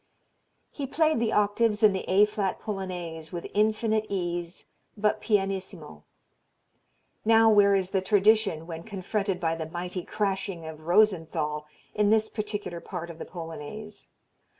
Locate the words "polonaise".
2.59-3.31, 13.25-14.09